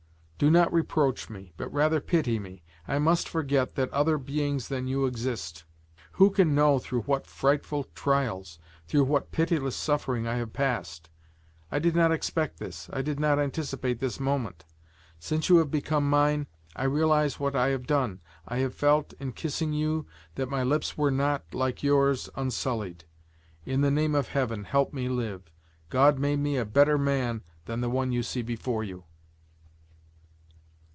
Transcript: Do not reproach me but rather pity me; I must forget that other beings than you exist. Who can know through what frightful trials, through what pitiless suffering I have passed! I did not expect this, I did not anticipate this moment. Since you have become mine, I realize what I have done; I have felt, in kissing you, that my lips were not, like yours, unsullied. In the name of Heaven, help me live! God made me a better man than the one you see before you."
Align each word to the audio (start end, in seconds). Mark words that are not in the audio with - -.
Do 0.43 0.49
not 0.49 0.73
reproach 0.73 1.29
me 1.29 1.53
but 1.55 1.71
rather 1.71 2.01
pity 2.01 2.39
me; 2.39 2.63
I 2.87 2.97
must 2.97 3.29
forget 3.29 3.75
that 3.75 3.93
other 3.93 4.17
beings 4.17 4.69
than 4.69 4.87
you 4.87 5.05
exist. 5.05 5.65
Who 6.13 6.31
can 6.31 6.55
know 6.55 6.79
through 6.79 7.01
what 7.03 7.27
frightful 7.27 7.83
trials, 7.93 8.57
through 8.87 9.03
what 9.03 9.31
pitiless 9.31 9.75
suffering 9.75 10.25
I 10.27 10.37
have 10.37 10.51
passed! 10.51 11.11
I 11.71 11.77
did 11.77 11.95
not 11.95 12.11
expect 12.11 12.57
this, 12.57 12.89
I 12.91 13.03
did 13.03 13.19
not 13.19 13.37
anticipate 13.37 13.99
this 13.99 14.19
moment. 14.19 14.65
Since 15.19 15.47
you 15.47 15.57
have 15.57 15.69
become 15.69 16.09
mine, 16.09 16.47
I 16.75 16.85
realize 16.85 17.39
what 17.39 17.55
I 17.55 17.67
have 17.67 17.85
done; 17.85 18.19
I 18.47 18.57
have 18.61 18.73
felt, 18.73 19.13
in 19.19 19.33
kissing 19.33 19.73
you, 19.73 20.07
that 20.33 20.49
my 20.49 20.63
lips 20.63 20.97
were 20.97 21.11
not, 21.11 21.53
like 21.53 21.83
yours, 21.83 22.31
unsullied. 22.35 23.05
In 23.63 23.81
the 23.81 23.91
name 23.91 24.15
of 24.15 24.29
Heaven, 24.29 24.63
help 24.63 24.91
me 24.91 25.07
live! 25.07 25.51
God 25.89 26.17
made 26.17 26.39
me 26.39 26.57
a 26.57 26.65
better 26.65 26.97
man 26.97 27.43
than 27.65 27.81
the 27.81 27.91
one 27.91 28.11
you 28.11 28.23
see 28.23 28.41
before 28.41 28.83
you." 28.83 29.03